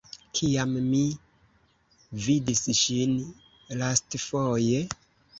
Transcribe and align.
Kiam 0.37 0.71
mi 0.85 1.01
vidis 2.27 2.61
ŝin 2.79 3.13
lastfoje? 3.83 4.81